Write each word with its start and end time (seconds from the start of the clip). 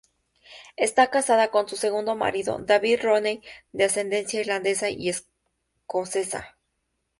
Está 0.77 1.11
casada 1.11 1.51
con 1.51 1.69
su 1.69 1.75
segundo 1.75 2.15
marido 2.15 2.57
David 2.57 3.01
Rooney 3.03 3.43
de 3.71 3.83
ascendencia 3.83 4.39
irlandesa 4.41 4.89
y 4.89 5.09
escocesa. 5.09 6.57